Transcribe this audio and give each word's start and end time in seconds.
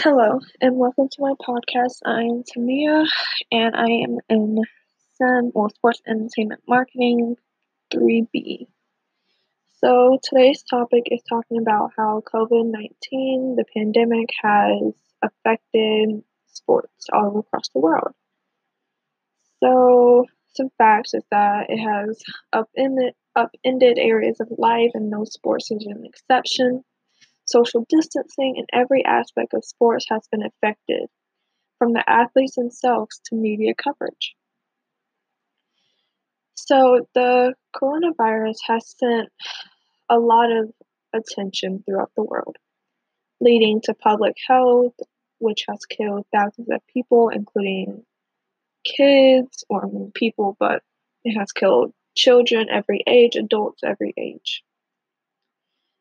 Hello, 0.00 0.40
and 0.60 0.76
welcome 0.78 1.08
to 1.10 1.20
my 1.20 1.34
podcast. 1.34 1.98
I 2.06 2.22
am 2.22 2.44
Tamia, 2.44 3.06
and 3.52 3.76
I 3.76 3.88
am 3.88 4.18
in 4.30 4.62
SEM 5.14 5.52
or 5.54 5.68
Sports 5.70 6.00
Entertainment 6.06 6.62
Marketing 6.66 7.36
3B. 7.92 8.68
So, 9.80 10.18
today's 10.22 10.62
topic 10.62 11.04
is 11.10 11.22
talking 11.28 11.58
about 11.58 11.92
how 11.96 12.22
COVID 12.34 12.66
19, 12.70 13.56
the 13.56 13.64
pandemic, 13.76 14.30
has 14.42 14.94
affected 15.22 16.22
sports 16.46 17.06
all 17.12 17.38
across 17.40 17.68
the 17.70 17.80
world. 17.80 18.14
So, 19.62 20.26
some 20.54 20.70
facts 20.78 21.14
is 21.14 21.24
that 21.30 21.68
it 21.68 21.78
has 21.78 22.22
upended, 22.52 23.14
upended 23.34 23.98
areas 23.98 24.40
of 24.40 24.48
life, 24.56 24.92
and 24.94 25.10
no 25.10 25.24
sports 25.24 25.70
is 25.70 25.84
an 25.86 26.04
exception. 26.06 26.84
Social 27.46 27.86
distancing 27.88 28.56
in 28.56 28.66
every 28.72 29.04
aspect 29.04 29.54
of 29.54 29.64
sports 29.64 30.06
has 30.10 30.26
been 30.30 30.42
affected, 30.42 31.06
from 31.78 31.92
the 31.92 32.08
athletes 32.08 32.56
themselves 32.56 33.20
to 33.26 33.36
media 33.36 33.74
coverage. 33.74 34.34
So, 36.54 37.06
the 37.14 37.54
coronavirus 37.74 38.56
has 38.66 38.94
sent 38.98 39.28
a 40.08 40.18
lot 40.18 40.50
of 40.50 40.72
attention 41.12 41.82
throughout 41.84 42.10
the 42.16 42.24
world, 42.24 42.56
leading 43.40 43.80
to 43.82 43.94
public 43.94 44.36
health, 44.46 44.94
which 45.38 45.64
has 45.68 45.84
killed 45.84 46.26
thousands 46.32 46.68
of 46.70 46.80
people, 46.92 47.28
including 47.28 48.04
kids 48.84 49.64
or 49.68 49.88
people, 50.14 50.56
but 50.58 50.82
it 51.24 51.38
has 51.38 51.52
killed 51.52 51.92
children 52.16 52.68
every 52.70 53.02
age, 53.06 53.36
adults 53.36 53.82
every 53.84 54.14
age. 54.16 54.62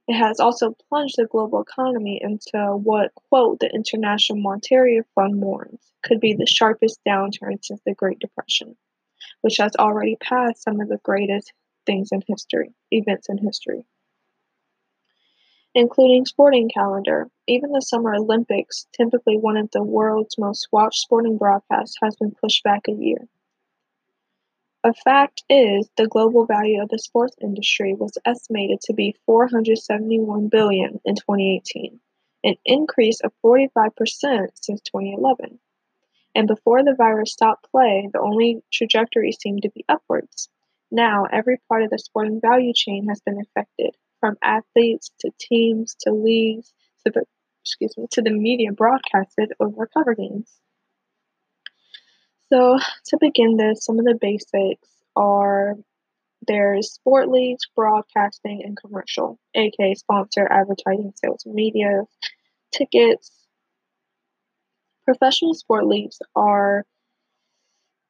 It 0.08 0.14
has 0.14 0.40
also 0.40 0.76
plunged 0.88 1.16
the 1.18 1.26
global 1.26 1.62
economy 1.62 2.20
into 2.22 2.76
what, 2.76 3.14
quote, 3.16 3.60
the 3.60 3.74
International 3.74 4.40
Monetary 4.40 5.02
Fund 5.16 5.42
warns 5.42 5.92
could 6.04 6.20
be 6.20 6.34
the 6.34 6.46
sharpest 6.46 7.00
downturn 7.08 7.64
since 7.64 7.82
the 7.86 7.96
Great 7.96 8.20
Depression, 8.20 8.78
which 9.42 9.58
has 9.58 9.76
already 9.78 10.16
passed 10.18 10.62
some 10.62 10.80
of 10.80 10.90
the 10.90 11.00
greatest 11.04 11.54
things 11.88 12.10
in 12.12 12.22
history, 12.28 12.72
events 12.92 13.30
in 13.30 13.40
history. 13.40 13.86
Including 15.74 16.26
sporting 16.26 16.70
calendar, 16.70 17.30
even 17.48 17.72
the 17.72 17.82
Summer 17.82 18.14
Olympics, 18.14 18.88
typically 18.96 19.38
one 19.38 19.58
of 19.58 19.72
the 19.72 19.84
world's 19.84 20.38
most 20.38 20.68
watched 20.72 21.00
sporting 21.00 21.38
broadcasts, 21.38 21.98
has 22.02 22.16
been 22.16 22.32
pushed 22.32 22.64
back 22.64 22.88
a 22.88 22.94
year. 22.94 23.28
A 24.86 24.94
fact 24.94 25.44
is, 25.50 25.90
the 25.98 26.06
global 26.06 26.46
value 26.46 26.80
of 26.80 26.90
the 26.90 27.00
sports 27.00 27.36
industry 27.42 27.96
was 27.96 28.20
estimated 28.24 28.82
to 28.82 28.94
be 28.94 29.16
471 29.26 30.48
billion 30.50 31.02
in 31.04 31.16
2018, 31.16 32.00
an 32.44 32.56
increase 32.64 33.20
of 33.22 33.34
45% 33.44 33.72
since 34.54 34.82
2011. 34.82 35.58
And 36.36 36.48
before 36.48 36.84
the 36.84 36.94
virus 36.94 37.32
stopped 37.34 37.72
play, 37.72 38.08
the 38.14 38.20
only 38.20 38.62
trajectory 38.72 39.32
seemed 39.32 39.64
to 39.64 39.72
be 39.72 39.84
upwards. 39.90 40.50
Now, 40.92 41.26
every 41.32 41.58
part 41.68 41.82
of 41.82 41.90
the 41.90 41.98
sporting 41.98 42.40
value 42.40 42.74
chain 42.76 43.08
has 43.08 43.22
been 43.22 43.42
affected, 43.42 43.98
from 44.20 44.38
athletes 44.44 45.10
to 45.22 45.32
teams 45.40 45.96
to 46.02 46.12
leagues 46.12 46.72
to 47.04 47.12
the 47.12 47.26
excuse 47.62 47.98
me 47.98 48.06
to 48.12 48.22
the 48.22 48.30
media 48.30 48.72
broadcasted 48.72 49.52
over 49.60 49.88
cover 49.88 50.14
games. 50.14 50.60
So, 52.56 52.80
to 53.08 53.18
begin 53.20 53.58
this, 53.58 53.84
some 53.84 54.00
of 54.00 54.06
the 54.06 54.18
basics 54.20 54.88
are 55.14 55.76
there's 56.48 56.94
sport 56.94 57.28
leagues, 57.28 57.68
broadcasting, 57.76 58.62
and 58.64 58.78
commercial, 58.78 59.38
aka 59.54 59.94
sponsor, 59.96 60.48
advertising, 60.50 61.12
sales, 61.18 61.46
media, 61.46 62.04
tickets. 62.72 63.30
Professional 65.04 65.54
sport 65.54 65.86
leagues 65.86 66.20
are, 66.34 66.86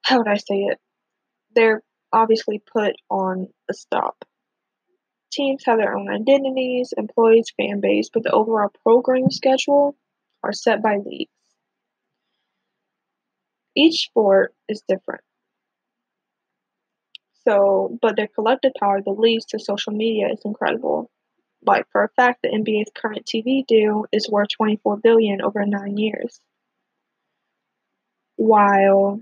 how 0.03 0.19
would 0.19 0.27
I 0.27 0.38
say 0.38 0.57
it? 0.57 0.77
They're 1.55 1.81
obviously 2.13 2.62
put 2.72 2.94
on 3.09 3.47
a 3.67 3.73
stop. 3.73 4.25
Teams 5.31 5.63
have 5.66 5.79
their 5.79 5.97
own 5.97 6.07
identities, 6.07 6.94
employees, 6.95 7.51
fan 7.57 7.81
base, 7.81 8.12
but 8.13 8.22
the 8.22 8.31
overall 8.31 8.69
program 8.83 9.31
schedule 9.31 9.97
are 10.44 10.53
set 10.53 10.83
by 10.83 10.97
leagues. 10.97 11.34
Each 13.75 14.06
sport 14.06 14.53
is 14.69 14.81
different. 14.88 15.22
So, 17.47 17.97
but 18.02 18.16
their 18.16 18.28
collective 18.28 18.74
power 18.80 19.02
that 19.02 19.12
leads 19.19 19.46
to 19.47 19.59
social 19.59 19.94
media 19.94 20.30
is 20.31 20.41
incredible. 20.46 21.12
Like 21.63 21.88
for 21.91 22.03
a 22.03 22.09
fact, 22.09 22.41
the 22.41 22.50
NBA's 22.50 22.91
current 22.96 23.25
TV 23.25 23.66
deal 23.68 24.06
is 24.12 24.30
worth 24.30 24.50
24 24.50 24.97
billion 24.97 25.41
over 25.41 25.66
nine 25.66 25.97
years, 25.97 26.40
while 28.36 29.22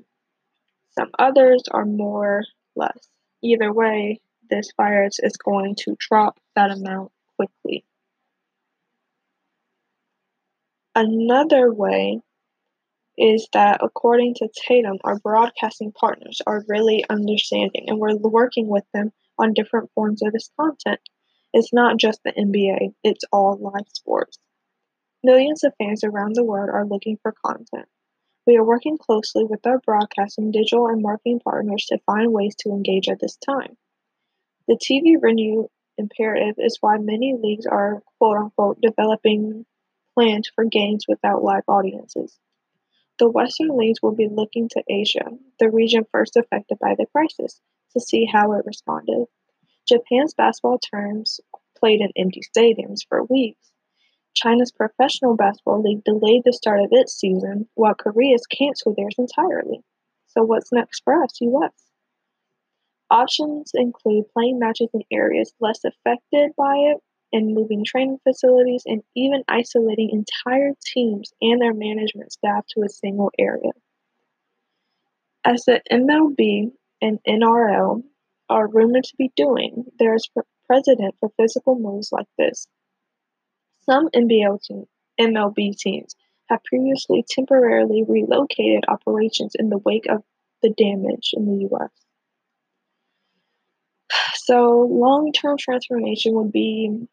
some 0.97 1.09
others 1.19 1.63
are 1.71 1.85
more 1.85 2.43
less. 2.75 3.09
Either 3.41 3.71
way, 3.73 4.21
this 4.49 4.71
virus 4.77 5.19
is 5.19 5.35
going 5.37 5.75
to 5.75 5.95
drop 5.99 6.39
that 6.55 6.71
amount 6.71 7.11
quickly. 7.37 7.83
Another 10.95 11.73
way 11.73 12.21
is 13.17 13.47
that 13.53 13.79
according 13.83 14.35
to 14.35 14.49
Tatum, 14.67 14.97
our 15.03 15.19
broadcasting 15.19 15.91
partners 15.91 16.41
are 16.47 16.65
really 16.67 17.05
understanding 17.09 17.85
and 17.87 17.99
we're 17.99 18.15
working 18.15 18.67
with 18.67 18.85
them 18.93 19.11
on 19.37 19.53
different 19.53 19.91
forms 19.93 20.21
of 20.23 20.33
this 20.33 20.49
content. 20.59 20.99
It's 21.53 21.73
not 21.73 21.97
just 21.97 22.21
the 22.23 22.31
NBA, 22.31 22.93
it's 23.03 23.25
all 23.31 23.57
live 23.57 23.87
sports. 23.93 24.39
Millions 25.23 25.63
of 25.63 25.73
fans 25.77 26.03
around 26.03 26.35
the 26.35 26.43
world 26.43 26.69
are 26.69 26.85
looking 26.85 27.17
for 27.21 27.33
content. 27.45 27.87
We 28.45 28.57
are 28.57 28.63
working 28.63 28.97
closely 28.97 29.45
with 29.45 29.65
our 29.65 29.79
broadcasting, 29.79 30.51
digital, 30.51 30.87
and 30.87 31.01
marketing 31.01 31.39
partners 31.43 31.85
to 31.89 31.99
find 32.05 32.33
ways 32.33 32.55
to 32.59 32.69
engage 32.69 33.07
at 33.07 33.19
this 33.21 33.37
time. 33.37 33.77
The 34.67 34.77
TV 34.77 35.15
revenue 35.21 35.67
imperative 35.97 36.55
is 36.57 36.77
why 36.81 36.97
many 36.97 37.35
leagues 37.39 37.65
are 37.65 38.01
quote 38.17 38.37
unquote 38.37 38.81
developing 38.81 39.65
plans 40.13 40.49
for 40.53 40.65
games 40.65 41.05
without 41.07 41.43
live 41.43 41.63
audiences. 41.67 42.37
The 43.23 43.29
Western 43.29 43.77
leagues 43.77 44.01
will 44.01 44.13
be 44.13 44.27
looking 44.27 44.67
to 44.67 44.83
Asia, 44.89 45.25
the 45.57 45.71
region 45.71 46.05
first 46.11 46.35
affected 46.35 46.77
by 46.79 46.93
the 46.97 47.05
crisis, 47.05 47.61
to 47.93 48.01
see 48.01 48.25
how 48.25 48.51
it 48.51 48.65
responded. 48.65 49.27
Japan's 49.87 50.33
basketball 50.33 50.77
teams 50.77 51.39
played 51.73 52.01
in 52.01 52.11
empty 52.17 52.41
stadiums 52.41 53.07
for 53.07 53.23
weeks. 53.23 53.71
China's 54.33 54.73
professional 54.73 55.37
basketball 55.37 55.81
league 55.81 56.03
delayed 56.03 56.41
the 56.43 56.51
start 56.51 56.81
of 56.81 56.89
its 56.91 57.13
season, 57.13 57.69
while 57.75 57.93
Korea's 57.93 58.45
canceled 58.45 58.97
theirs 58.97 59.15
entirely. 59.17 59.85
So, 60.27 60.43
what's 60.43 60.73
next 60.73 61.01
for 61.05 61.23
us, 61.23 61.39
US? 61.39 61.91
Options 63.09 63.71
include 63.73 64.33
playing 64.33 64.59
matches 64.59 64.89
in 64.93 65.01
areas 65.09 65.53
less 65.61 65.85
affected 65.85 66.51
by 66.57 66.75
it 66.75 66.97
and 67.33 67.53
moving 67.53 67.83
training 67.83 68.19
facilities 68.23 68.83
and 68.85 69.01
even 69.15 69.43
isolating 69.47 70.11
entire 70.11 70.71
teams 70.85 71.33
and 71.41 71.61
their 71.61 71.73
management 71.73 72.31
staff 72.31 72.63
to 72.69 72.83
a 72.85 72.89
single 72.89 73.31
area. 73.37 73.71
As 75.43 75.65
the 75.65 75.81
MLB 75.91 76.71
and 77.01 77.19
NRL 77.27 78.03
are 78.49 78.67
rumored 78.67 79.03
to 79.03 79.15
be 79.17 79.31
doing, 79.35 79.85
there 79.99 80.15
is 80.15 80.29
precedent 80.67 81.15
for 81.19 81.31
physical 81.37 81.77
moves 81.77 82.11
like 82.11 82.27
this. 82.37 82.67
Some 83.81 84.09
team, 84.13 84.85
MLB 85.19 85.75
teams 85.77 86.15
have 86.49 86.63
previously 86.63 87.25
temporarily 87.27 88.03
relocated 88.07 88.85
operations 88.87 89.55
in 89.57 89.69
the 89.69 89.79
wake 89.79 90.05
of 90.07 90.23
the 90.61 90.69
damage 90.69 91.31
in 91.33 91.45
the 91.45 91.67
US. 91.71 91.89
So, 94.35 94.87
long 94.91 95.31
term 95.31 95.57
transformation 95.57 96.33
would 96.35 96.51
be 96.51 97.07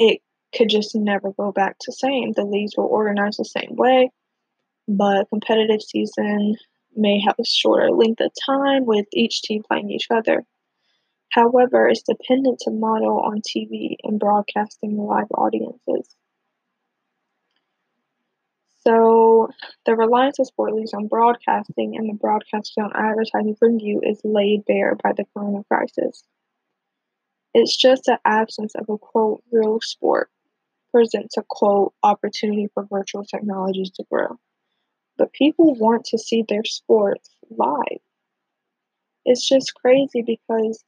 it 0.00 0.22
could 0.56 0.70
just 0.70 0.96
never 0.96 1.30
go 1.32 1.52
back 1.52 1.76
to 1.78 1.92
same. 1.92 2.32
The 2.32 2.44
leagues 2.44 2.72
will 2.76 2.86
organize 2.86 3.36
the 3.36 3.44
same 3.44 3.76
way, 3.76 4.10
but 4.88 5.28
competitive 5.28 5.82
season 5.82 6.56
may 6.96 7.20
have 7.20 7.36
a 7.38 7.44
shorter 7.44 7.90
length 7.90 8.20
of 8.20 8.32
time 8.44 8.86
with 8.86 9.06
each 9.12 9.42
team 9.42 9.62
playing 9.62 9.90
each 9.90 10.08
other. 10.10 10.44
However, 11.30 11.86
it's 11.86 12.02
dependent 12.02 12.58
to 12.60 12.72
model 12.72 13.20
on 13.20 13.42
TV 13.42 13.96
and 14.02 14.18
broadcasting 14.18 14.96
live 14.96 15.30
audiences. 15.32 16.16
So, 18.80 19.50
the 19.84 19.94
reliance 19.94 20.38
of 20.38 20.46
sport 20.46 20.74
leagues 20.74 20.94
on 20.94 21.06
broadcasting 21.06 21.96
and 21.96 22.08
the 22.08 22.14
broadcasting 22.14 22.82
on 22.82 22.92
advertising 22.96 23.54
revenue 23.60 24.00
is 24.02 24.20
laid 24.24 24.64
bare 24.64 24.96
by 24.96 25.12
the 25.12 25.26
corona 25.34 25.62
crisis. 25.64 26.24
It's 27.54 27.76
just 27.76 28.04
the 28.06 28.18
absence 28.24 28.74
of 28.74 28.88
a 28.88 28.98
quote 28.98 29.44
real 29.52 29.80
sport 29.80 30.30
presents 30.92 31.36
a 31.36 31.44
quote 31.48 31.94
opportunity 32.02 32.68
for 32.74 32.86
virtual 32.86 33.24
technologies 33.24 33.90
to 33.92 34.04
grow. 34.10 34.38
But 35.18 35.32
people 35.32 35.74
want 35.74 36.04
to 36.06 36.18
see 36.18 36.42
their 36.48 36.64
sports 36.64 37.36
live. 37.50 38.00
It's 39.24 39.48
just 39.48 39.74
crazy 39.74 40.20
because 40.20 40.84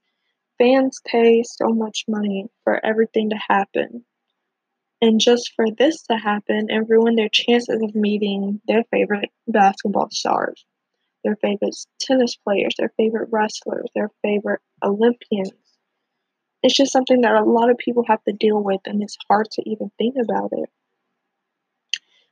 fans 0.59 1.01
pay 1.07 1.43
so 1.45 1.69
much 1.69 2.05
money 2.09 2.49
for 2.65 2.85
everything 2.85 3.31
to 3.31 3.37
happen. 3.37 4.05
And 5.03 5.21
just 5.21 5.53
for 5.55 5.67
this 5.71 6.03
to 6.05 6.17
happen 6.17 6.69
and 6.71 6.89
ruin 6.89 7.17
their 7.17 7.29
chances 7.29 7.83
of 7.83 7.95
meeting 7.95 8.63
their 8.67 8.85
favorite 8.85 9.31
basketball 9.47 10.11
stars, 10.11 10.65
their 11.25 11.37
favorite 11.37 11.77
tennis 12.01 12.37
players, 12.37 12.75
their 12.79 12.93
favorite 12.97 13.31
wrestlers, 13.33 13.89
their 13.95 14.11
favorite 14.23 14.63
Olympians. 14.83 15.62
It's 16.63 16.77
just 16.77 16.93
something 16.93 17.23
that 17.23 17.35
a 17.35 17.45
lot 17.45 17.71
of 17.71 17.79
people 17.79 18.05
have 18.07 18.23
to 18.25 18.33
deal 18.33 18.63
with, 18.63 18.81
and 18.87 19.03
it's 19.03 19.17
hard 19.29 19.51
to 19.53 19.69
even 19.69 19.91
think 19.99 20.17
about 20.23 20.51
it. 20.53 20.71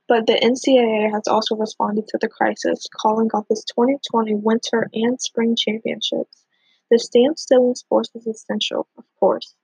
But 0.07 0.27
the 0.27 0.35
NCAA 0.35 1.11
has 1.13 1.29
also 1.29 1.55
responded 1.57 2.09
to 2.09 2.19
the 2.21 2.29
crisis, 2.29 2.89
calling 2.93 3.31
off 3.33 3.47
its 3.51 3.65
2020 3.65 4.35
winter 4.35 4.89
and 4.93 5.21
spring 5.21 5.55
championships. 5.57 6.45
The 6.91 6.99
standstill 6.99 7.69
in 7.69 7.75
sports 7.77 8.11
is 8.15 8.27
essential, 8.27 8.89
of 8.99 9.05
course. 9.19 9.55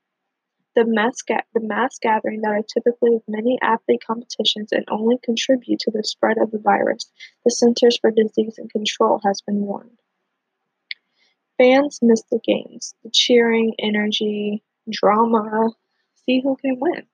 The 0.76 0.84
mass, 0.84 1.22
ga- 1.22 1.42
the 1.54 1.60
mass 1.60 1.98
gathering 1.98 2.42
that 2.42 2.52
are 2.52 2.62
typically 2.62 3.16
of 3.16 3.22
many 3.26 3.58
athlete 3.62 4.04
competitions 4.06 4.70
and 4.72 4.84
only 4.88 5.18
contribute 5.18 5.80
to 5.80 5.90
the 5.90 6.04
spread 6.04 6.38
of 6.38 6.50
the 6.50 6.58
virus, 6.58 7.10
the 7.44 7.50
Centers 7.50 7.98
for 7.98 8.10
Disease 8.10 8.58
and 8.58 8.70
Control 8.70 9.20
has 9.24 9.40
been 9.40 9.62
warned. 9.62 9.95
Fans 11.58 12.00
miss 12.02 12.22
the 12.30 12.40
games, 12.44 12.94
the 13.02 13.10
cheering, 13.10 13.74
energy, 13.78 14.62
drama, 14.90 15.70
see 16.24 16.40
who 16.40 16.56
can 16.56 16.78
win. 16.78 17.06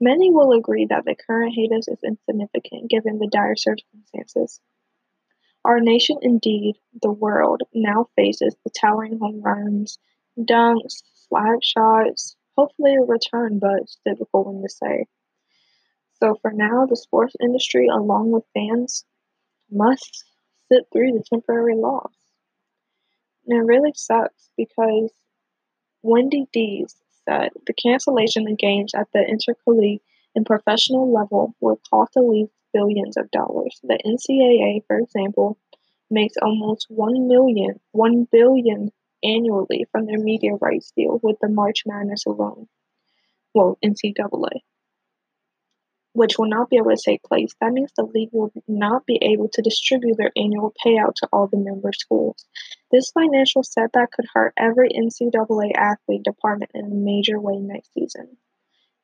Many 0.00 0.30
will 0.30 0.52
agree 0.52 0.86
that 0.86 1.04
the 1.04 1.14
current 1.14 1.54
hiatus 1.54 1.88
is 1.88 2.02
insignificant 2.02 2.90
given 2.90 3.18
the 3.18 3.26
dire 3.26 3.56
circumstances. 3.56 4.60
Our 5.64 5.80
nation, 5.80 6.18
indeed 6.22 6.76
the 7.02 7.12
world, 7.12 7.62
now 7.74 8.08
faces 8.16 8.56
the 8.64 8.70
towering 8.70 9.18
home 9.18 9.42
runs, 9.42 9.98
dunks, 10.38 11.02
slap 11.14 11.62
shots, 11.62 12.36
hopefully 12.56 12.94
a 12.96 13.02
return, 13.02 13.58
but 13.58 13.82
it's 13.82 13.98
difficult 14.04 14.46
one 14.46 14.62
to 14.62 14.68
say. 14.68 15.06
So 16.14 16.34
for 16.42 16.52
now, 16.52 16.86
the 16.86 16.96
sports 16.96 17.34
industry, 17.40 17.88
along 17.88 18.30
with 18.30 18.44
fans, 18.54 19.04
must 19.70 20.24
sit 20.70 20.84
through 20.92 21.12
the 21.12 21.24
temporary 21.24 21.76
loss. 21.76 22.12
And 23.50 23.58
it 23.58 23.66
really 23.66 23.92
sucks 23.96 24.48
because 24.56 25.10
Wendy 26.02 26.46
Dees 26.52 26.94
said 27.28 27.50
the 27.66 27.72
cancellation 27.72 28.46
of 28.46 28.56
games 28.56 28.94
at 28.94 29.08
the 29.12 29.26
intercollegiate 29.26 30.02
and 30.36 30.46
professional 30.46 31.12
level 31.12 31.56
will 31.60 31.80
cost 31.90 32.12
the 32.14 32.22
league 32.22 32.50
billions 32.72 33.16
of 33.16 33.28
dollars. 33.32 33.80
The 33.82 33.98
NCAA, 34.06 34.86
for 34.86 35.00
example, 35.00 35.58
makes 36.08 36.36
almost 36.40 36.86
one 36.90 37.26
million, 37.26 37.80
one 37.90 38.28
billion 38.30 38.92
annually 39.24 39.84
from 39.90 40.06
their 40.06 40.18
media 40.18 40.52
rights 40.54 40.92
deal 40.96 41.18
with 41.20 41.36
the 41.40 41.48
March 41.48 41.82
Madness 41.84 42.26
alone. 42.26 42.68
Well, 43.52 43.78
NCAA, 43.84 44.60
which 46.12 46.38
will 46.38 46.48
not 46.48 46.68
be 46.68 46.76
able 46.76 46.90
to 46.90 47.02
take 47.04 47.22
place. 47.22 47.54
That 47.60 47.72
means 47.72 47.92
the 47.96 48.04
league 48.04 48.30
will 48.32 48.52
not 48.66 49.06
be 49.06 49.18
able 49.22 49.48
to 49.52 49.62
distribute 49.62 50.16
their 50.16 50.32
annual 50.36 50.74
payout 50.84 51.14
to 51.16 51.28
all 51.32 51.46
the 51.46 51.56
member 51.56 51.92
schools. 51.92 52.44
This 52.90 53.12
financial 53.12 53.62
setback 53.62 54.12
could 54.12 54.26
hurt 54.32 54.52
every 54.56 54.90
NCAA 54.90 55.72
athlete 55.76 56.24
department 56.24 56.72
in 56.74 56.84
a 56.84 56.94
major 56.94 57.38
way 57.38 57.58
next 57.58 57.92
season. 57.94 58.36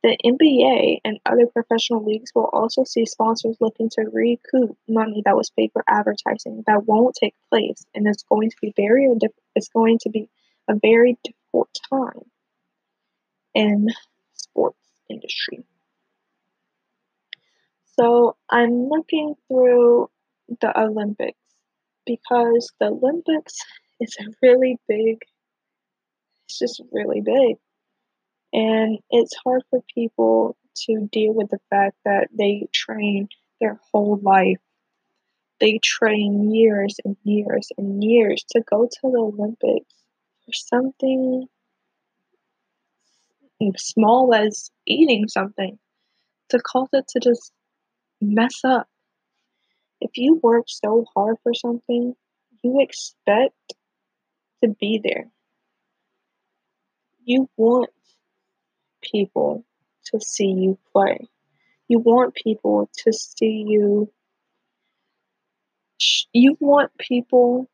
The 0.02 0.16
NBA 0.24 0.98
and 1.04 1.18
other 1.26 1.46
professional 1.46 2.04
leagues 2.04 2.30
will 2.34 2.50
also 2.52 2.84
see 2.84 3.06
sponsors 3.06 3.56
looking 3.60 3.88
to 3.90 4.08
recoup 4.12 4.76
money 4.88 5.22
that 5.24 5.36
was 5.36 5.50
paid 5.50 5.70
for 5.72 5.82
advertising 5.88 6.62
that 6.66 6.84
won't 6.86 7.16
take 7.20 7.34
place, 7.50 7.84
and 7.94 8.06
it's 8.06 8.22
going 8.24 8.50
to 8.50 8.56
be 8.60 8.72
very 8.76 9.08
it's 9.54 9.68
going 9.68 9.98
to 10.02 10.10
be 10.10 10.28
a 10.68 10.74
very 10.80 11.18
difficult 11.24 11.70
time 11.90 12.22
in 13.54 13.88
sports 14.34 14.78
industry. 15.08 15.64
So 17.98 18.36
I'm 18.50 18.88
looking 18.88 19.34
through 19.48 20.10
the 20.60 20.78
Olympics 20.78 21.38
because 22.04 22.72
the 22.80 22.86
Olympics 22.88 23.54
is 24.00 24.16
a 24.20 24.24
really 24.42 24.78
big. 24.88 25.18
It's 26.46 26.58
just 26.58 26.82
really 26.92 27.20
big 27.20 27.56
and 28.52 28.98
it's 29.10 29.34
hard 29.44 29.62
for 29.70 29.82
people 29.94 30.56
to 30.86 31.08
deal 31.12 31.34
with 31.34 31.50
the 31.50 31.60
fact 31.70 31.96
that 32.04 32.28
they 32.36 32.66
train 32.72 33.28
their 33.60 33.78
whole 33.92 34.18
life. 34.22 34.58
They 35.60 35.78
train 35.82 36.52
years 36.52 36.96
and 37.04 37.16
years 37.24 37.68
and 37.78 38.02
years 38.02 38.44
to 38.50 38.62
go 38.62 38.86
to 38.86 39.00
the 39.02 39.18
Olympics 39.18 39.94
for 40.44 40.52
something 40.52 41.46
small 43.76 44.34
as 44.34 44.70
eating 44.86 45.28
something, 45.28 45.78
to 46.50 46.58
cause 46.60 46.88
it 46.92 47.08
to 47.08 47.20
just 47.20 47.52
mess 48.20 48.64
up. 48.64 48.88
If 50.00 50.10
you 50.16 50.40
work 50.42 50.64
so 50.68 51.06
hard 51.14 51.36
for 51.42 51.54
something, 51.54 52.14
you 52.62 52.80
expect 52.80 53.74
to 54.62 54.68
be 54.68 55.00
there. 55.02 55.30
You 57.24 57.48
want 57.56 57.90
people 59.02 59.64
to 60.06 60.20
see 60.20 60.46
you 60.46 60.78
play. 60.92 61.28
You 61.88 61.98
want 62.00 62.34
people 62.34 62.90
to 63.04 63.12
see 63.12 63.64
you. 63.66 64.12
You 66.32 66.56
want 66.60 66.90
people 66.98 67.68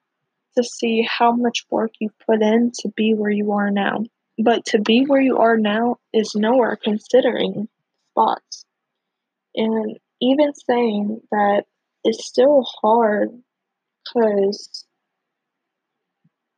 to 0.57 0.65
see 0.65 1.07
how 1.09 1.33
much 1.33 1.65
work 1.71 1.93
you 1.99 2.11
put 2.27 2.43
in 2.43 2.73
to 2.81 2.89
be 2.95 3.15
where 3.15 3.31
you 3.31 3.53
are 3.53 3.71
now. 3.71 4.05
But 4.39 4.67
to 4.67 4.81
be 4.81 5.05
where 5.07 5.21
you 5.21 5.39
are 5.39 5.57
now 5.57 5.97
is 6.13 6.35
nowhere 6.35 6.77
considering 6.83 7.69
spots. 8.11 8.65
And 9.55 9.99
even 10.23 10.55
saying 10.55 11.21
that 11.33 11.65
it's 12.05 12.25
still 12.25 12.65
hard 12.81 13.31
because 14.05 14.87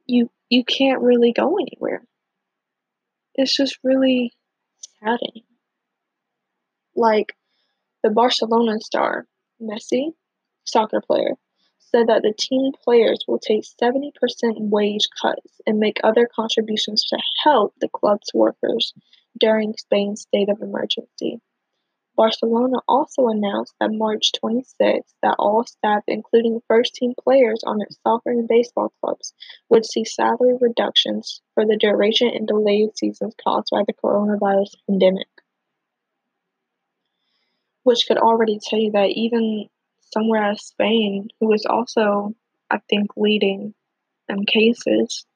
you 0.06 0.30
you 0.50 0.64
can't 0.64 1.00
really 1.00 1.32
go 1.32 1.56
anywhere. 1.56 2.04
It's 3.34 3.56
just 3.56 3.78
really 3.82 4.32
saddening. 5.00 5.44
Like 6.94 7.34
the 8.02 8.10
Barcelona 8.10 8.78
star, 8.80 9.26
Messi, 9.60 10.12
soccer 10.64 11.00
player, 11.00 11.32
said 11.78 12.08
that 12.08 12.22
the 12.22 12.34
team 12.38 12.72
players 12.84 13.24
will 13.26 13.38
take 13.38 13.64
70% 13.64 14.12
wage 14.58 15.08
cuts 15.20 15.60
and 15.66 15.78
make 15.78 15.98
other 16.04 16.28
contributions 16.34 17.04
to 17.06 17.18
help 17.42 17.74
the 17.80 17.88
club's 17.88 18.30
workers 18.34 18.92
during 19.40 19.74
Spain's 19.78 20.22
state 20.22 20.50
of 20.50 20.60
emergency. 20.60 21.40
Barcelona 22.16 22.78
also 22.86 23.26
announced 23.26 23.74
that 23.80 23.92
March 23.92 24.32
26 24.38 25.14
that 25.22 25.34
all 25.38 25.64
staff, 25.64 26.04
including 26.06 26.62
first 26.68 26.94
team 26.94 27.12
players 27.20 27.64
on 27.64 27.82
its 27.82 27.98
soccer 28.02 28.30
and 28.30 28.46
baseball 28.46 28.92
clubs, 29.00 29.34
would 29.68 29.84
see 29.84 30.04
salary 30.04 30.56
reductions 30.60 31.42
for 31.54 31.66
the 31.66 31.76
duration 31.76 32.28
and 32.28 32.46
delayed 32.46 32.96
seasons 32.96 33.34
caused 33.42 33.68
by 33.72 33.82
the 33.86 33.92
coronavirus 33.94 34.74
pandemic. 34.86 35.26
Which 37.82 38.06
could 38.06 38.18
already 38.18 38.60
tell 38.62 38.78
you 38.78 38.92
that 38.92 39.10
even 39.10 39.68
somewhere 40.12 40.44
as 40.44 40.62
Spain, 40.62 41.28
who 41.40 41.52
is 41.52 41.66
also, 41.66 42.34
I 42.70 42.78
think, 42.88 43.10
leading 43.16 43.74
in 44.28 44.46
cases, 44.46 45.26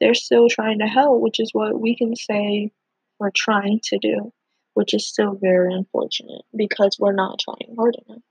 they're 0.00 0.14
still 0.14 0.48
trying 0.48 0.78
to 0.78 0.86
help, 0.86 1.20
which 1.20 1.40
is 1.40 1.52
what 1.52 1.78
we 1.78 1.96
can 1.96 2.14
say 2.14 2.70
we're 3.18 3.30
trying 3.30 3.80
to 3.84 3.98
do 3.98 4.32
which 4.74 4.94
is 4.94 5.06
still 5.06 5.38
very 5.40 5.72
unfortunate 5.72 6.42
because 6.56 6.96
we're 6.98 7.12
not 7.12 7.38
trying 7.38 7.74
hard 7.76 7.96
enough. 8.06 8.22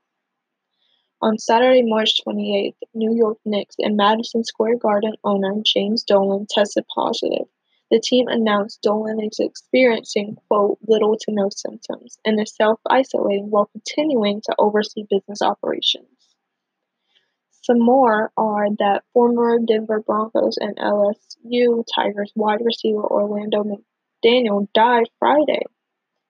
On 1.20 1.38
Saturday, 1.38 1.82
March 1.82 2.20
28th, 2.26 2.74
New 2.94 3.14
York 3.14 3.38
Knicks 3.44 3.76
and 3.78 3.96
Madison 3.96 4.42
Square 4.42 4.78
Garden 4.78 5.12
owner 5.22 5.54
James 5.64 6.02
Dolan 6.02 6.46
tested 6.50 6.84
positive. 6.92 7.46
The 7.92 8.00
team 8.00 8.26
announced 8.26 8.82
Dolan 8.82 9.20
is 9.22 9.38
experiencing, 9.38 10.36
quote, 10.48 10.78
little 10.88 11.16
to 11.16 11.30
no 11.30 11.48
symptoms 11.50 12.18
and 12.24 12.40
is 12.40 12.56
self 12.56 12.80
isolating 12.90 13.50
while 13.50 13.66
continuing 13.66 14.40
to 14.46 14.54
oversee 14.58 15.04
business 15.08 15.42
operations. 15.42 16.08
Some 17.50 17.78
more 17.78 18.32
are 18.36 18.66
that 18.80 19.04
former 19.12 19.60
Denver 19.60 20.00
Broncos 20.00 20.56
and 20.58 20.76
LSU 20.76 21.84
Tigers 21.94 22.32
wide 22.34 22.62
receiver 22.64 23.04
Orlando 23.04 23.62
McDaniel 23.62 24.66
died 24.74 25.08
Friday 25.20 25.62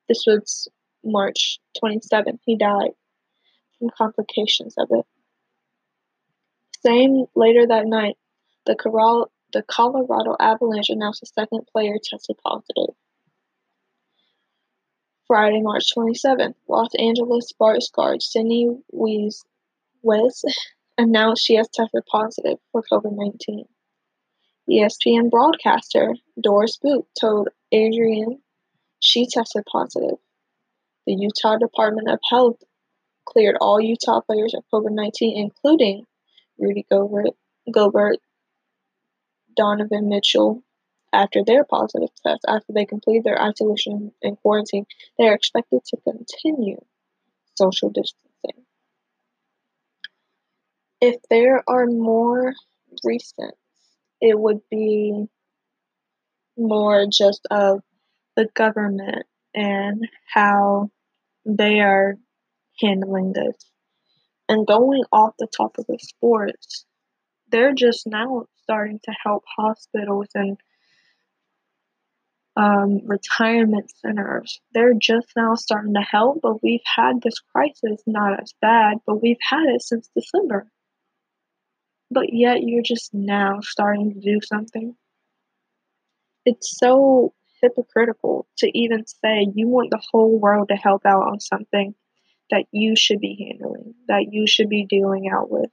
this 0.09 0.25
was 0.26 0.68
March 1.04 1.59
27th. 1.82 2.38
He 2.44 2.56
died 2.56 2.90
from 3.78 3.90
complications 3.97 4.75
of 4.78 4.88
it. 4.90 5.06
Same 6.85 7.26
later 7.35 7.66
that 7.66 7.87
night, 7.87 8.16
the, 8.66 8.75
Coral, 8.75 9.30
the 9.52 9.62
Colorado 9.62 10.37
Avalanche 10.40 10.90
announced 10.90 11.23
a 11.23 11.26
second 11.26 11.66
player 11.73 11.94
tested 12.02 12.37
positive. 12.42 12.94
Friday, 15.26 15.62
March 15.62 15.85
27th, 15.97 16.54
Los 16.68 16.94
Angeles 16.99 17.49
Sparks 17.49 17.88
guard 17.88 18.21
Sydney 18.21 18.68
Weiss 18.90 19.44
announced 20.99 21.44
she 21.44 21.54
has 21.54 21.68
tested 21.73 22.02
positive 22.11 22.59
for 22.71 22.82
COVID 22.92 23.16
19. 23.16 23.64
ESPN 24.68 25.30
broadcaster 25.30 26.14
Doris 26.40 26.76
Burke 26.76 27.06
told 27.18 27.49
Adrian 27.73 28.40
she 29.02 29.26
tested 29.26 29.64
positive. 29.71 30.16
The 31.06 31.14
Utah 31.14 31.59
Department 31.59 32.09
of 32.09 32.21
Health 32.30 32.62
cleared 33.26 33.56
all 33.61 33.80
Utah 33.80 34.21
players 34.21 34.54
of 34.54 34.62
COVID 34.73 34.92
19, 34.92 35.37
including 35.37 36.06
Rudy 36.56 36.87
Gobert, 36.88 37.30
Gobert, 37.71 38.18
Donovan 39.56 40.09
Mitchell, 40.09 40.62
after 41.12 41.42
their 41.44 41.64
positive 41.64 42.11
test. 42.25 42.44
After 42.47 42.73
they 42.73 42.87
complete 42.87 43.25
their 43.25 43.42
isolation 43.42 44.12
and 44.23 44.38
quarantine, 44.40 44.87
they 45.18 45.26
are 45.26 45.35
expected 45.35 45.85
to 45.87 45.97
continue 46.09 46.80
social 47.56 47.90
distancing. 47.90 48.64
If 51.00 51.16
there 51.28 51.64
are 51.66 51.87
more 51.87 52.54
recent, 53.02 53.54
it 54.21 54.38
would 54.38 54.61
be 54.71 55.26
more 56.56 57.06
just 57.11 57.44
of 57.50 57.82
the 58.36 58.48
government 58.54 59.26
and 59.54 60.08
how 60.32 60.90
they 61.44 61.80
are 61.80 62.16
handling 62.80 63.32
this. 63.32 63.56
And 64.48 64.66
going 64.66 65.04
off 65.12 65.34
the 65.38 65.46
topic 65.46 65.86
of 65.88 66.00
sports, 66.00 66.84
they're 67.48 67.74
just 67.74 68.06
now 68.06 68.46
starting 68.62 69.00
to 69.04 69.12
help 69.24 69.44
hospitals 69.56 70.28
and 70.34 70.56
um, 72.56 73.00
retirement 73.06 73.90
centers. 73.96 74.60
They're 74.74 74.94
just 74.94 75.28
now 75.36 75.54
starting 75.54 75.94
to 75.94 76.00
help, 76.00 76.40
but 76.42 76.62
we've 76.62 76.80
had 76.84 77.22
this 77.22 77.38
crisis 77.54 78.02
not 78.06 78.42
as 78.42 78.52
bad, 78.60 78.98
but 79.06 79.22
we've 79.22 79.38
had 79.40 79.64
it 79.68 79.82
since 79.82 80.10
December. 80.14 80.66
But 82.10 82.32
yet 82.32 82.62
you're 82.62 82.82
just 82.82 83.14
now 83.14 83.60
starting 83.62 84.12
to 84.12 84.20
do 84.20 84.40
something. 84.44 84.96
It's 86.44 86.76
so 86.78 87.32
hypocritical 87.62 88.47
to 88.59 88.78
even 88.78 89.07
say 89.07 89.47
you 89.54 89.69
want 89.69 89.90
the 89.90 90.02
whole 90.11 90.38
world 90.38 90.69
to 90.69 90.76
help 90.76 91.07
out 91.07 91.23
on 91.23 91.40
something 91.40 91.95
that 92.50 92.66
you 92.71 92.95
should 92.97 93.21
be 93.21 93.49
handling, 93.49 93.95
that 94.09 94.26
you 94.31 94.47
should 94.47 94.69
be 94.69 94.85
dealing 94.85 95.31
out 95.33 95.50
with. 95.50 95.71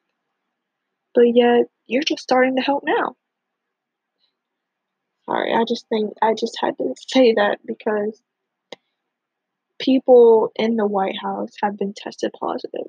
But 1.13 1.25
yet 1.34 1.65
you're 1.88 2.03
just 2.03 2.24
starting 2.24 2.55
to 2.55 2.62
help 2.62 2.84
now. 2.86 3.15
Sorry, 5.25 5.53
I 5.53 5.63
just 5.67 5.88
think 5.89 6.13
I 6.22 6.34
just 6.34 6.58
had 6.60 6.77
to 6.77 6.93
say 7.08 7.34
that 7.34 7.60
because 7.65 8.22
people 9.79 10.51
in 10.55 10.75
the 10.75 10.88
White 10.88 11.17
House 11.22 11.51
have 11.62 11.77
been 11.77 11.93
tested 11.93 12.31
positive. 12.39 12.88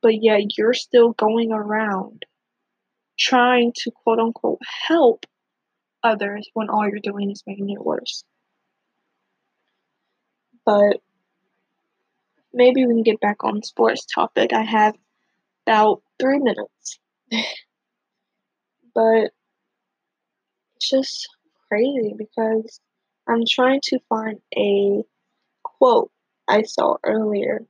But 0.00 0.22
yet 0.22 0.56
you're 0.56 0.74
still 0.74 1.12
going 1.12 1.52
around 1.52 2.24
trying 3.18 3.72
to 3.76 3.90
quote 3.90 4.18
unquote 4.18 4.60
help 4.88 5.26
others 6.02 6.48
when 6.54 6.70
all 6.70 6.88
you're 6.88 7.00
doing 7.00 7.30
is 7.30 7.42
making 7.46 7.70
it 7.70 7.84
worse. 7.84 8.24
But 10.64 11.00
maybe 12.52 12.86
we 12.86 12.94
can 12.94 13.02
get 13.02 13.20
back 13.20 13.44
on 13.44 13.62
sports 13.62 14.06
topic. 14.06 14.52
I 14.52 14.62
have 14.62 14.94
about 15.66 16.02
three 16.20 16.38
minutes. 16.38 16.98
but 18.94 19.30
it's 20.76 20.90
just 20.90 21.28
crazy 21.68 22.14
because 22.16 22.80
I'm 23.28 23.44
trying 23.48 23.80
to 23.84 23.98
find 24.08 24.40
a 24.56 25.02
quote 25.62 26.10
I 26.48 26.62
saw 26.62 26.96
earlier 27.04 27.62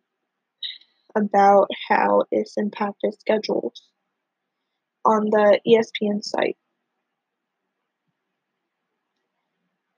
about 1.15 1.69
how 1.89 2.25
it's 2.31 2.57
impacted 2.57 3.15
schedules 3.21 3.83
on 5.05 5.27
the 5.27 5.61
ESPN 5.67 6.23
site. 6.23 6.57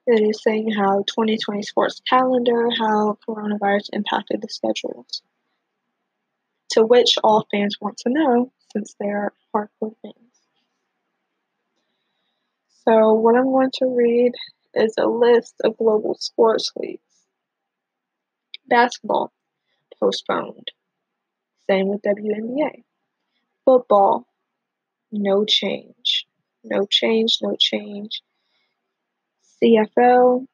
It 0.06 0.20
is 0.20 0.42
saying 0.42 0.70
how 0.72 0.98
2020 1.06 1.62
sports 1.62 2.00
calendar, 2.08 2.68
how 2.78 3.16
coronavirus 3.26 3.88
impacted 3.94 4.42
the 4.42 4.48
schedules. 4.48 5.22
To 6.72 6.84
which 6.84 7.14
all 7.24 7.46
fans 7.50 7.78
want 7.80 7.96
to 7.98 8.10
know 8.10 8.52
since 8.72 8.94
they 9.00 9.06
are 9.06 9.32
hardcore 9.54 9.94
fans. 10.02 10.14
So, 12.86 13.14
what 13.14 13.36
I'm 13.36 13.44
going 13.44 13.70
to 13.78 13.86
read 13.86 14.32
is 14.74 14.94
a 14.98 15.06
list 15.06 15.54
of 15.64 15.78
global 15.78 16.16
sports 16.16 16.70
leagues. 16.76 17.00
Basketball, 18.66 19.32
postponed. 19.98 20.70
Same 21.70 21.88
with 21.88 22.02
WNBA. 22.02 22.82
Football, 23.64 24.26
no 25.10 25.46
change. 25.46 26.26
No 26.62 26.84
change, 26.84 27.38
no 27.40 27.56
change. 27.58 28.22
CFL, 29.64 30.46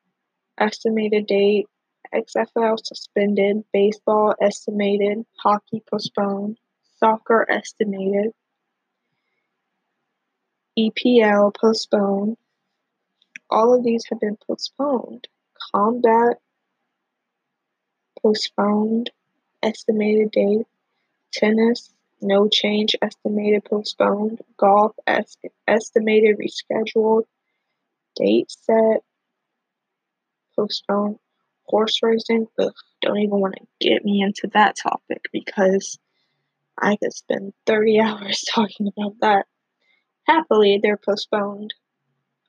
estimated 0.59 1.27
date. 1.27 1.67
XFL 2.15 2.77
suspended. 2.83 3.65
Baseball 3.73 4.35
estimated. 4.41 5.25
Hockey 5.37 5.83
postponed. 5.91 6.59
Soccer 6.99 7.45
estimated. 7.51 8.33
EPL 10.79 11.53
postponed. 11.61 12.37
All 13.51 13.77
of 13.77 13.83
these 13.85 14.05
have 14.11 14.21
been 14.21 14.37
postponed. 14.47 15.27
Combat 15.75 16.37
postponed. 18.23 19.11
Estimated 19.63 20.31
date. 20.31 20.67
Tennis 21.33 21.93
no 22.23 22.49
change 22.49 22.95
estimated 23.03 23.65
postponed. 23.65 24.41
Golf 24.57 24.95
est- 25.07 25.39
estimated 25.67 26.39
rescheduled. 26.39 27.25
Date 28.17 28.51
set 28.51 29.03
postponed. 30.57 31.19
Horse 31.65 32.01
racing, 32.03 32.49
ugh, 32.59 32.73
don't 33.01 33.19
even 33.19 33.39
want 33.41 33.55
to 33.55 33.67
get 33.81 34.05
me 34.05 34.23
into 34.23 34.49
that 34.55 34.77
topic 34.77 35.27
because 35.33 35.99
I 36.77 36.97
could 36.97 37.13
spend 37.13 37.53
30 37.67 38.01
hours 38.03 38.43
talking 38.43 38.89
about 38.89 39.15
that. 39.21 39.47
Happily, 40.25 40.81
they're 40.83 40.99
postponed. 40.99 41.73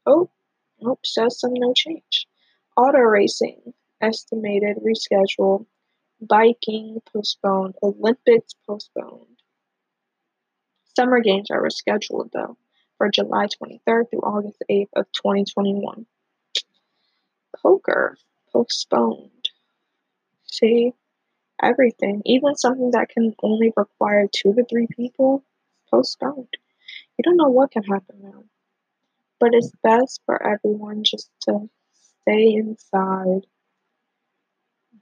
Oh, 0.05 0.31
nope, 0.79 1.05
says 1.05 1.39
some 1.39 1.53
no 1.53 1.73
change. 1.73 2.27
Auto 2.75 2.99
racing, 2.99 3.73
estimated 4.01 4.77
rescheduled. 4.77 5.65
Biking 6.19 6.99
postponed. 7.11 7.75
Olympics 7.81 8.53
postponed. 8.67 9.37
Summer 10.95 11.19
games 11.21 11.49
are 11.49 11.63
rescheduled 11.63 12.31
though 12.31 12.57
for 13.01 13.09
July 13.09 13.47
23rd 13.47 14.11
through 14.11 14.19
August 14.19 14.61
8th 14.69 14.89
of 14.95 15.07
2021. 15.13 16.05
Poker 17.59 18.15
postponed. 18.53 19.49
See, 20.43 20.93
everything, 21.59 22.21
even 22.25 22.55
something 22.55 22.91
that 22.91 23.09
can 23.09 23.33
only 23.41 23.73
require 23.75 24.27
two 24.31 24.53
to 24.53 24.63
three 24.69 24.85
people, 24.95 25.43
postponed. 25.89 26.53
You 27.17 27.23
don't 27.23 27.37
know 27.37 27.49
what 27.49 27.71
can 27.71 27.81
happen 27.81 28.17
now. 28.21 28.43
But 29.39 29.55
it's 29.55 29.71
best 29.81 30.21
for 30.27 30.39
everyone 30.45 31.03
just 31.03 31.31
to 31.47 31.71
stay 32.21 32.53
inside, 32.53 33.47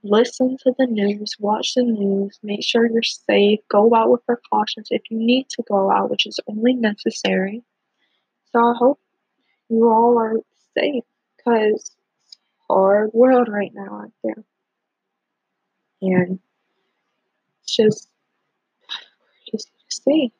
listen 0.03 0.55
to 0.63 0.73
the 0.77 0.87
news, 0.87 1.35
watch 1.37 1.73
the 1.73 1.83
news, 1.83 2.39
make 2.43 2.63
sure 2.63 2.89
you're 2.89 3.03
safe, 3.03 3.59
go 3.69 3.93
out 3.93 4.09
with 4.09 4.25
precautions 4.25 4.87
if 4.89 5.01
you 5.09 5.17
need 5.17 5.49
to 5.49 5.63
go 5.67 5.91
out, 5.91 6.09
which 6.09 6.25
is 6.25 6.39
only 6.47 6.71
necessary. 6.75 7.61
So 8.51 8.59
I 8.59 8.73
hope 8.77 8.99
you 9.69 9.89
all 9.89 10.17
are 10.17 10.37
safe 10.77 11.03
because 11.37 11.95
hard 12.67 13.11
world 13.13 13.47
right 13.49 13.71
now 13.73 14.03
out 14.03 14.11
there. 14.23 14.43
And 16.01 16.39
it's 17.61 17.75
just 17.75 18.09
crazy 19.51 19.63
to 19.63 19.95
see. 20.03 20.31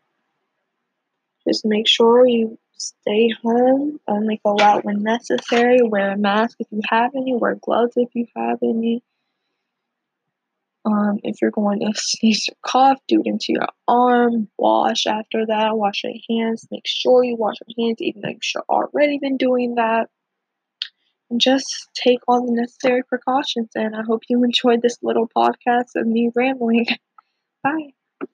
Just 1.48 1.66
make 1.66 1.88
sure 1.88 2.28
you 2.28 2.58
stay 2.78 3.30
home, 3.44 4.00
only 4.08 4.40
go 4.44 4.58
out 4.60 4.86
when 4.86 5.04
necessary, 5.04 5.82
wear 5.82 6.12
a 6.12 6.18
mask 6.18 6.58
if 6.60 6.68
you 6.72 6.82
have 6.90 7.12
any, 7.16 7.36
wear 7.36 7.56
gloves 7.56 7.94
if 7.96 8.10
you 8.14 8.26
have 8.36 8.60
any. 8.64 9.04
Um, 10.86 11.20
if 11.24 11.42
you're 11.42 11.52
going 11.52 11.80
to 11.82 11.92
sneeze 11.96 12.50
or 12.50 12.56
cough, 12.66 13.00
do 13.08 13.22
it 13.22 13.28
into 13.28 13.48
your 13.50 13.68
arm. 13.88 14.48
Wash 14.58 15.06
after 15.06 15.46
that. 15.46 15.78
Wash 15.78 16.04
your 16.04 16.14
hands. 16.30 16.68
Make 16.72 16.86
sure 16.86 17.24
you 17.24 17.36
wash 17.36 17.56
your 17.68 17.88
hands, 17.88 18.02
even 18.02 18.22
though 18.22 18.30
you've 18.30 18.64
already 18.70 19.20
been 19.20 19.38
doing 19.38 19.76
that. 19.76 20.10
And 21.30 21.40
just 21.40 21.90
take 21.94 22.20
all 22.28 22.46
the 22.46 22.54
necessary 22.54 23.04
precautions. 23.04 23.70
And 23.76 23.96
I 23.96 24.02
hope 24.02 24.24
you 24.30 24.44
enjoyed 24.44 24.82
this 24.82 24.98
little 25.04 25.30
podcast 25.36 25.96
of 25.96 26.08
me 26.08 26.32
rambling. 26.36 26.88
Bye. 27.64 27.92